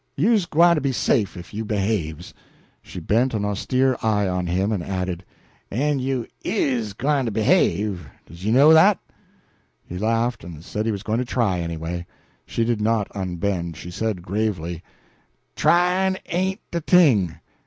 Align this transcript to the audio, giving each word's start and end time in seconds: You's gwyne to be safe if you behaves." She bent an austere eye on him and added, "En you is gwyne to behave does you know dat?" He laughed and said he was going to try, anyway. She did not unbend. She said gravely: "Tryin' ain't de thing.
You's 0.17 0.47
gwyne 0.47 0.73
to 0.73 0.81
be 0.81 0.93
safe 0.93 1.37
if 1.37 1.53
you 1.53 1.63
behaves." 1.63 2.33
She 2.81 2.99
bent 2.99 3.35
an 3.35 3.45
austere 3.45 3.95
eye 4.01 4.27
on 4.27 4.47
him 4.47 4.71
and 4.71 4.81
added, 4.81 5.23
"En 5.71 5.99
you 5.99 6.25
is 6.43 6.93
gwyne 6.95 7.25
to 7.25 7.29
behave 7.31 8.07
does 8.25 8.43
you 8.43 8.51
know 8.51 8.73
dat?" 8.73 8.97
He 9.85 9.99
laughed 9.99 10.43
and 10.43 10.63
said 10.65 10.87
he 10.87 10.91
was 10.91 11.03
going 11.03 11.19
to 11.19 11.23
try, 11.25 11.59
anyway. 11.59 12.07
She 12.47 12.65
did 12.65 12.81
not 12.81 13.11
unbend. 13.13 13.75
She 13.77 13.91
said 13.91 14.23
gravely: 14.23 14.81
"Tryin' 15.55 16.17
ain't 16.25 16.61
de 16.71 16.81
thing. 16.81 17.37